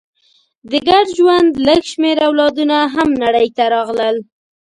[0.69, 4.15] د ګډ ژوند لږ شمېر اولادونه هم نړۍ ته راغلل.